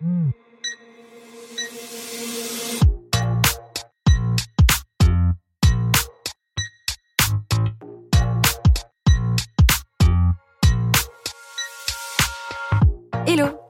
Hmm. 0.00 0.30
Hello 13.26 13.69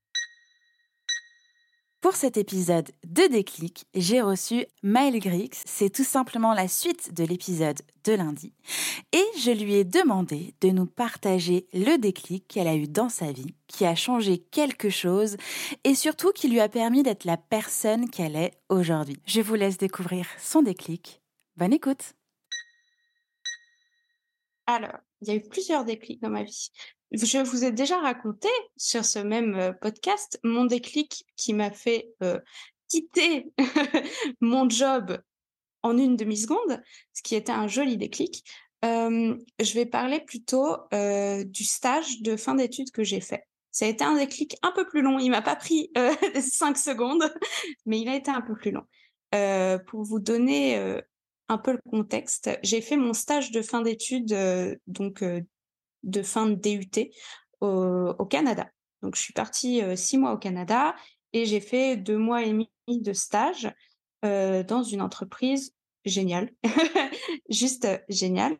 pour 2.01 2.15
cet 2.15 2.35
épisode 2.35 2.89
de 3.05 3.27
Déclic, 3.31 3.85
j'ai 3.93 4.21
reçu 4.21 4.65
Maëlle 4.81 5.19
Grix. 5.19 5.51
C'est 5.65 5.91
tout 5.91 6.03
simplement 6.03 6.53
la 6.53 6.67
suite 6.67 7.13
de 7.13 7.23
l'épisode 7.23 7.79
de 8.03 8.13
lundi. 8.13 8.53
Et 9.13 9.23
je 9.37 9.51
lui 9.51 9.75
ai 9.75 9.83
demandé 9.83 10.55
de 10.61 10.69
nous 10.69 10.87
partager 10.87 11.67
le 11.73 11.97
déclic 11.97 12.47
qu'elle 12.47 12.67
a 12.67 12.75
eu 12.75 12.87
dans 12.87 13.09
sa 13.09 13.31
vie, 13.31 13.53
qui 13.67 13.85
a 13.85 13.93
changé 13.93 14.39
quelque 14.39 14.89
chose 14.89 15.37
et 15.83 15.93
surtout 15.93 16.31
qui 16.31 16.49
lui 16.49 16.59
a 16.59 16.69
permis 16.69 17.03
d'être 17.03 17.25
la 17.25 17.37
personne 17.37 18.09
qu'elle 18.09 18.35
est 18.35 18.53
aujourd'hui. 18.69 19.21
Je 19.25 19.41
vous 19.41 19.55
laisse 19.55 19.77
découvrir 19.77 20.25
son 20.39 20.63
déclic. 20.63 21.21
Bonne 21.55 21.73
écoute. 21.73 22.15
Alors, 24.71 24.99
il 25.21 25.27
y 25.27 25.31
a 25.31 25.35
eu 25.35 25.41
plusieurs 25.41 25.83
déclics 25.83 26.21
dans 26.21 26.29
ma 26.29 26.43
vie. 26.43 26.69
Je 27.11 27.39
vous 27.39 27.65
ai 27.65 27.73
déjà 27.73 27.99
raconté 27.99 28.47
sur 28.77 29.03
ce 29.03 29.19
même 29.19 29.75
podcast 29.81 30.39
mon 30.45 30.63
déclic 30.63 31.25
qui 31.35 31.53
m'a 31.53 31.71
fait 31.71 32.07
quitter 32.87 33.51
mon 34.39 34.69
job 34.69 35.21
en 35.83 35.97
une 35.97 36.15
demi-seconde, 36.15 36.81
ce 37.11 37.21
qui 37.21 37.35
était 37.35 37.51
un 37.51 37.67
joli 37.67 37.97
déclic. 37.97 38.45
Je 38.81 39.73
vais 39.73 39.85
parler 39.85 40.21
plutôt 40.21 40.77
du 40.91 41.65
stage 41.65 42.21
de 42.21 42.37
fin 42.37 42.55
d'études 42.55 42.91
que 42.91 43.03
j'ai 43.03 43.19
fait. 43.19 43.43
Ça 43.71 43.85
a 43.85 43.89
été 43.89 44.05
un 44.05 44.15
déclic 44.15 44.55
un 44.63 44.71
peu 44.71 44.87
plus 44.87 45.01
long. 45.01 45.19
Il 45.19 45.31
m'a 45.31 45.41
pas 45.41 45.57
pris 45.57 45.91
cinq 46.39 46.77
secondes, 46.77 47.29
mais 47.85 47.99
il 47.99 48.07
a 48.07 48.15
été 48.15 48.31
un 48.31 48.41
peu 48.41 48.55
plus 48.55 48.71
long. 48.71 48.85
pour 49.87 50.03
vous 50.03 50.19
donner 50.19 51.01
un 51.51 51.57
peu 51.57 51.73
le 51.73 51.81
contexte, 51.89 52.49
j'ai 52.63 52.81
fait 52.81 52.97
mon 52.97 53.13
stage 53.13 53.51
de 53.51 53.61
fin 53.61 53.81
d'études 53.81 54.35
donc 54.87 55.23
de 56.03 56.21
fin 56.23 56.47
de 56.47 56.55
DUT 56.55 57.11
au, 57.61 58.25
Canada. 58.25 58.69
Donc, 59.01 59.15
je 59.15 59.21
suis 59.21 59.33
partie 59.33 59.81
euh, 59.81 59.95
six 59.95 60.17
mois 60.17 60.33
au 60.33 60.37
Canada 60.37 60.95
et 61.33 61.45
j'ai 61.45 61.59
fait 61.59 61.97
deux 61.97 62.17
mois 62.17 62.43
et 62.43 62.49
demi 62.49 62.69
de 62.87 63.13
stage 63.13 63.71
euh, 64.25 64.63
dans 64.63 64.83
une 64.83 65.01
entreprise 65.01 65.73
géniale, 66.05 66.51
juste 67.49 67.85
euh, 67.85 67.97
géniale. 68.09 68.57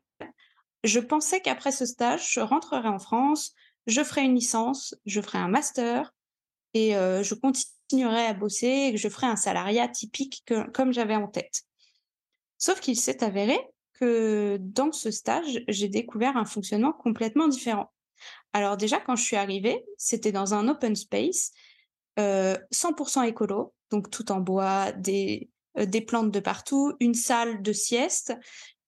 Je 0.84 1.00
pensais 1.00 1.42
qu'après 1.42 1.72
ce 1.72 1.86
stage, 1.86 2.34
je 2.34 2.40
rentrerai 2.40 2.88
en 2.88 3.00
France, 3.00 3.54
je 3.88 4.04
ferai 4.04 4.24
une 4.24 4.36
licence, 4.36 4.96
je 5.06 5.22
ferai 5.22 5.38
un 5.38 5.48
master 5.48 6.12
et 6.74 6.94
je 6.94 7.36
continuerai 7.36 8.26
à 8.26 8.34
bosser 8.34 8.92
et 8.92 8.98
je 8.98 9.10
ferai 9.10 9.28
un 9.28 9.36
salariat 9.36 9.88
typique 9.88 10.44
comme 10.74 10.92
j'avais 10.92 11.16
en 11.16 11.28
tête. 11.28 11.66
Sauf 12.62 12.80
qu'il 12.80 12.96
s'est 12.96 13.24
avéré 13.24 13.60
dans 14.60 14.92
ce 14.92 15.12
stage, 15.12 15.64
j'ai 15.68 15.88
découvert 15.88 16.38
un 16.38 16.46
fonctionnement 16.46 16.94
complètement 16.94 17.48
différent. 17.48 17.92
Alors 18.54 18.78
déjà, 18.78 19.00
quand 19.00 19.16
je 19.16 19.24
suis 19.24 19.36
arrivée, 19.36 19.84
c'était 19.98 20.32
dans 20.32 20.54
un 20.54 20.68
open 20.68 20.96
space, 20.96 21.52
100% 22.18 23.20
euh, 23.20 23.24
écolo, 23.24 23.74
donc 23.90 24.10
tout 24.10 24.32
en 24.32 24.40
bois, 24.40 24.92
des, 24.92 25.50
euh, 25.78 25.86
des 25.86 26.02
plantes 26.02 26.32
de 26.32 26.40
partout, 26.40 26.94
une 27.00 27.14
salle 27.14 27.62
de 27.62 27.74
sieste, 27.74 28.34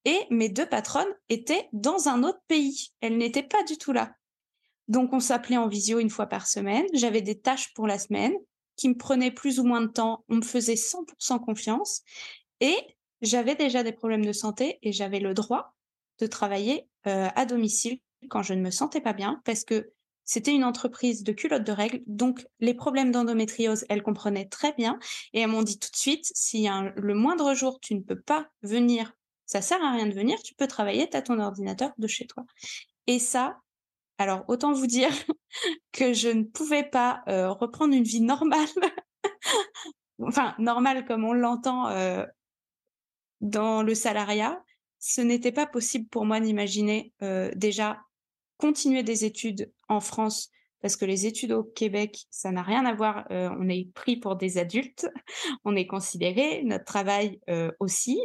et 0.05 0.19
mes 0.29 0.49
deux 0.49 0.67
patronnes 0.67 1.13
étaient 1.29 1.69
dans 1.71 2.09
un 2.09 2.23
autre 2.23 2.41
pays. 2.47 2.91
Elles 2.99 3.17
n'étaient 3.17 3.43
pas 3.43 3.63
du 3.63 3.77
tout 3.77 3.93
là. 3.93 4.13
Donc 4.89 5.13
on 5.13 5.21
s'appelait 5.21 5.57
en 5.57 5.69
visio 5.69 5.99
une 5.99 6.09
fois 6.09 6.25
par 6.25 6.47
semaine. 6.47 6.85
J'avais 6.93 7.21
des 7.21 7.39
tâches 7.39 7.73
pour 7.73 7.87
la 7.87 7.97
semaine 7.97 8.33
qui 8.75 8.89
me 8.89 8.97
prenaient 8.97 9.31
plus 9.31 9.59
ou 9.59 9.63
moins 9.63 9.81
de 9.81 9.87
temps. 9.87 10.25
On 10.27 10.35
me 10.35 10.41
faisait 10.41 10.73
100% 10.73 11.39
confiance. 11.39 12.01
Et 12.59 12.75
j'avais 13.23 13.55
déjà 13.55 13.81
des 13.83 13.93
problèmes 13.93 14.25
de 14.25 14.33
santé 14.33 14.77
et 14.83 14.91
j'avais 14.91 15.19
le 15.19 15.33
droit 15.33 15.73
de 16.19 16.27
travailler 16.27 16.87
euh, 17.07 17.29
à 17.35 17.45
domicile 17.45 17.99
quand 18.29 18.43
je 18.43 18.53
ne 18.53 18.61
me 18.61 18.69
sentais 18.69 19.01
pas 19.01 19.13
bien 19.13 19.41
parce 19.45 19.63
que 19.63 19.91
c'était 20.25 20.53
une 20.53 20.63
entreprise 20.63 21.23
de 21.23 21.33
culottes 21.33 21.65
de 21.65 21.71
règles, 21.71 22.01
donc 22.07 22.45
les 22.59 22.73
problèmes 22.73 23.11
d'endométriose, 23.11 23.85
elles 23.89 24.03
comprenaient 24.03 24.47
très 24.47 24.71
bien 24.73 24.97
et 25.33 25.41
elles 25.41 25.49
m'ont 25.49 25.63
dit 25.63 25.79
tout 25.79 25.91
de 25.91 25.97
suite, 25.97 26.31
si 26.33 26.67
le 26.95 27.13
moindre 27.13 27.53
jour 27.53 27.79
tu 27.81 27.95
ne 27.95 27.99
peux 27.99 28.19
pas 28.19 28.47
venir, 28.61 29.13
ça 29.45 29.61
sert 29.61 29.83
à 29.83 29.91
rien 29.91 30.05
de 30.05 30.13
venir, 30.13 30.41
tu 30.41 30.55
peux 30.55 30.67
travailler, 30.67 31.09
tu 31.09 31.17
as 31.17 31.21
ton 31.21 31.39
ordinateur 31.39 31.91
de 31.97 32.07
chez 32.07 32.25
toi. 32.25 32.45
Et 33.07 33.19
ça, 33.19 33.59
alors 34.17 34.45
autant 34.47 34.71
vous 34.71 34.87
dire 34.87 35.11
que 35.91 36.13
je 36.13 36.29
ne 36.29 36.43
pouvais 36.43 36.83
pas 36.83 37.21
euh, 37.27 37.51
reprendre 37.51 37.93
une 37.93 38.03
vie 38.03 38.21
normale, 38.21 38.67
enfin 40.21 40.55
normale 40.57 41.05
comme 41.05 41.25
on 41.25 41.33
l'entend 41.33 41.89
euh, 41.89 42.25
dans 43.43 43.83
le 43.83 43.93
salariat, 43.93 44.63
ce 44.99 45.21
n'était 45.21 45.51
pas 45.51 45.67
possible 45.67 46.07
pour 46.07 46.25
moi 46.25 46.39
d'imaginer 46.39 47.13
déjà 47.55 47.99
continuer 48.57 49.03
des 49.03 49.25
études 49.25 49.71
en 49.89 49.99
France 49.99 50.49
parce 50.81 50.95
que 50.95 51.05
les 51.05 51.25
études 51.25 51.51
au 51.51 51.63
Québec, 51.63 52.25
ça 52.29 52.51
n'a 52.51 52.61
rien 52.61 52.85
à 52.85 52.93
voir. 52.93 53.25
On 53.29 53.69
est 53.69 53.91
pris 53.93 54.17
pour 54.17 54.37
des 54.37 54.57
adultes, 54.57 55.07
on 55.65 55.75
est 55.75 55.87
considéré, 55.87 56.63
notre 56.63 56.85
travail 56.85 57.39
aussi, 57.79 58.21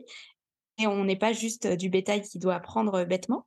et 0.79 0.87
on 0.87 1.05
n'est 1.05 1.19
pas 1.19 1.33
juste 1.33 1.67
du 1.67 1.91
bétail 1.91 2.23
qui 2.23 2.39
doit 2.39 2.55
apprendre 2.55 3.05
bêtement. 3.05 3.47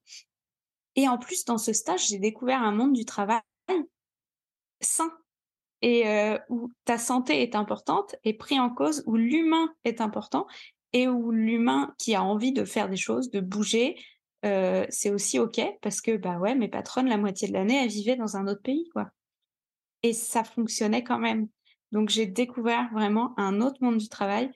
Et 0.95 1.07
en 1.07 1.17
plus, 1.17 1.45
dans 1.45 1.57
ce 1.57 1.71
stage, 1.71 2.07
j'ai 2.07 2.19
découvert 2.19 2.61
un 2.61 2.73
monde 2.73 2.93
du 2.93 3.05
travail 3.05 3.39
sain 4.81 5.11
et 5.81 6.05
où 6.49 6.69
ta 6.85 6.97
santé 6.97 7.41
est 7.41 7.55
importante 7.55 8.15
et 8.25 8.33
pris 8.33 8.59
en 8.59 8.69
cause, 8.69 9.03
où 9.05 9.15
l'humain 9.15 9.73
est 9.85 10.01
important 10.01 10.47
et 10.93 11.07
où 11.07 11.31
l'humain 11.31 11.93
qui 11.97 12.15
a 12.15 12.23
envie 12.23 12.51
de 12.51 12.65
faire 12.65 12.89
des 12.89 12.97
choses, 12.97 13.29
de 13.29 13.39
bouger, 13.39 13.97
euh, 14.45 14.85
c'est 14.89 15.11
aussi 15.11 15.39
ok 15.39 15.61
parce 15.81 16.01
que 16.01 16.17
bah 16.17 16.37
ouais, 16.39 16.55
mes 16.55 16.67
patronnes 16.67 17.07
la 17.07 17.17
moitié 17.17 17.47
de 17.47 17.53
l'année 17.53 17.83
elles 17.83 17.89
vivaient 17.89 18.15
dans 18.15 18.37
un 18.37 18.47
autre 18.47 18.61
pays 18.61 18.89
quoi. 18.93 19.09
Et 20.03 20.13
ça 20.13 20.43
fonctionnait 20.43 21.03
quand 21.03 21.19
même. 21.19 21.47
Donc 21.91 22.09
j'ai 22.09 22.25
découvert 22.25 22.89
vraiment 22.91 23.33
un 23.37 23.61
autre 23.61 23.77
monde 23.81 23.97
du 23.97 24.09
travail 24.09 24.49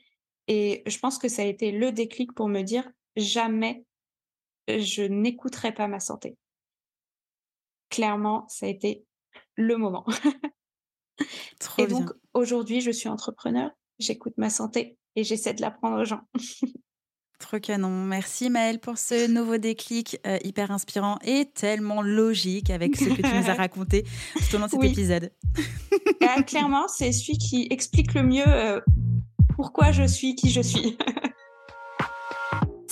et 0.47 0.83
je 0.87 0.97
pense 0.99 1.17
que 1.17 1.27
ça 1.27 1.43
a 1.43 1.45
été 1.45 1.71
le 1.71 1.91
déclic 1.91 2.33
pour 2.33 2.47
me 2.47 2.61
dire 2.61 2.89
jamais 3.15 3.85
je 4.67 5.03
n'écouterai 5.03 5.73
pas 5.73 5.87
ma 5.87 5.99
santé. 5.99 6.37
Clairement, 7.89 8.47
ça 8.47 8.65
a 8.65 8.69
été 8.69 9.05
le 9.55 9.77
moment. 9.77 10.05
et 11.77 11.87
donc 11.87 12.09
aujourd'hui, 12.33 12.81
je 12.81 12.91
suis 12.91 13.07
entrepreneur, 13.07 13.69
j'écoute 13.99 14.33
ma 14.37 14.49
santé 14.49 14.97
et 15.15 15.23
j'essaie 15.23 15.53
de 15.53 15.61
l'apprendre 15.61 16.01
aux 16.01 16.05
gens. 16.05 16.21
Trop 17.39 17.59
canon. 17.59 17.89
Merci 17.89 18.49
Maëlle 18.49 18.79
pour 18.79 18.97
ce 18.97 19.29
nouveau 19.29 19.57
déclic 19.57 20.17
euh, 20.25 20.37
hyper 20.43 20.71
inspirant 20.71 21.19
et 21.25 21.45
tellement 21.53 22.01
logique 22.01 22.69
avec 22.69 22.95
ce 22.95 23.05
que 23.05 23.21
tu 23.21 23.27
nous 23.27 23.49
as 23.49 23.53
raconté 23.57 24.03
tout 24.33 24.55
au 24.55 24.59
long 24.59 24.65
de 24.67 24.71
cet 24.71 24.83
épisode. 24.83 25.31
Ah, 26.21 26.41
clairement, 26.43 26.87
c'est 26.87 27.11
celui 27.11 27.37
qui 27.37 27.67
explique 27.69 28.13
le 28.13 28.23
mieux 28.23 28.47
euh, 28.47 28.79
pourquoi 29.55 29.91
je 29.91 30.03
suis 30.03 30.35
qui 30.35 30.49
je 30.49 30.61
suis. 30.61 30.97